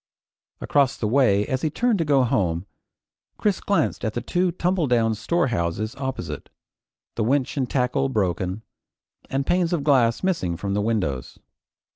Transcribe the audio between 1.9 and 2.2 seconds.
to